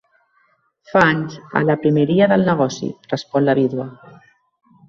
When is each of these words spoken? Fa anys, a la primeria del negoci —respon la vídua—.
Fa 0.91 1.03
anys, 1.09 1.35
a 1.61 1.63
la 1.71 1.77
primeria 1.85 2.31
del 2.33 2.49
negoci 2.49 2.91
—respon 3.05 3.47
la 3.49 3.59
vídua—. 3.61 3.89